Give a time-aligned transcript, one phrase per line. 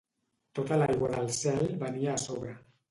[0.59, 2.61] Tota l'aigua del cel venia a sobre.